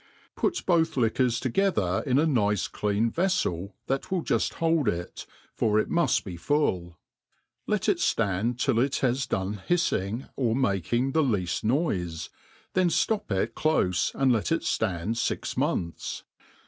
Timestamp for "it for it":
4.87-5.91